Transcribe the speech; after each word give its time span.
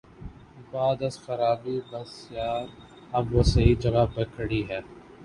بعد 0.71 0.99
از 1.03 1.15
خرابیٔ 1.19 1.79
بسیار، 1.91 2.65
اب 3.17 3.25
وہ 3.33 3.41
صحیح 3.53 3.75
جگہ 3.83 4.03
پہ 4.13 4.23
کھڑی 4.35 4.61
ہے۔ 4.69 4.79